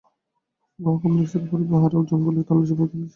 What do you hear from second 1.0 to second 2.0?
কমপ্লেক্সের উপরে পাহাড়ে